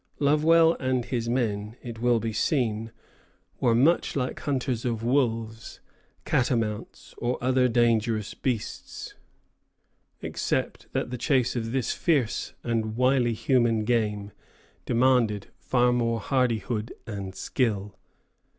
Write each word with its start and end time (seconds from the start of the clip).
Lovewell 0.17 0.73
and 0.79 1.05
his 1.05 1.29
men, 1.29 1.75
it 1.83 1.99
will 1.99 2.19
be 2.19 2.33
seen, 2.33 2.91
were 3.59 3.75
much 3.75 4.15
like 4.15 4.39
hunters 4.39 4.83
of 4.83 5.03
wolves, 5.03 5.79
catamounts, 6.25 7.13
or 7.19 7.37
other 7.39 7.67
dangerous 7.67 8.33
beasts, 8.33 9.13
except 10.19 10.91
that 10.93 11.11
the 11.11 11.19
chase 11.19 11.55
of 11.55 11.71
this 11.71 11.91
fierce 11.93 12.55
and 12.63 12.95
wily 12.97 13.33
human 13.33 13.85
game 13.85 14.31
demanded 14.87 15.49
far 15.59 15.93
more 15.93 16.19
hardihood 16.19 16.91
and 17.05 17.35
skill. 17.35 17.95